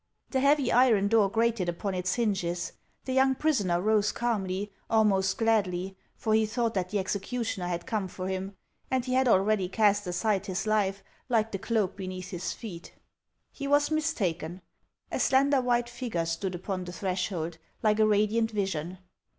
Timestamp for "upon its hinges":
1.69-2.71